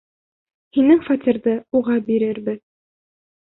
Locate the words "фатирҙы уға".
1.09-2.01